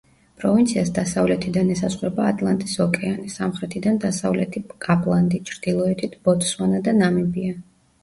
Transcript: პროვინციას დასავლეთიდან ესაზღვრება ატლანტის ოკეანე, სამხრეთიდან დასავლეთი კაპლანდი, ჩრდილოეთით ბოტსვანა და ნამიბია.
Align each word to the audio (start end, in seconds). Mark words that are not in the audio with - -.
პროვინციას 0.43 0.87
დასავლეთიდან 0.95 1.69
ესაზღვრება 1.73 2.25
ატლანტის 2.31 2.75
ოკეანე, 2.87 3.29
სამხრეთიდან 3.37 4.03
დასავლეთი 4.09 4.65
კაპლანდი, 4.89 5.45
ჩრდილოეთით 5.55 6.21
ბოტსვანა 6.29 6.85
და 6.91 7.01
ნამიბია. 7.03 7.59